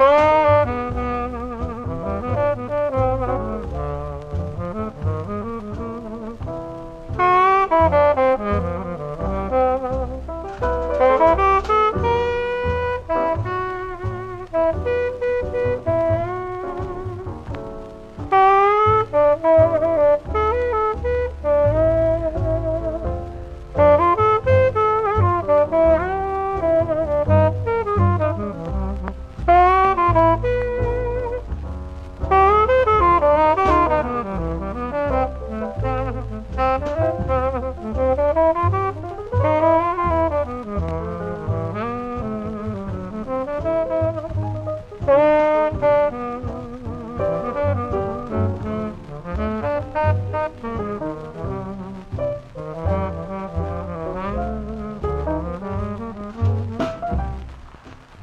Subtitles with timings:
[0.00, 0.31] Oh.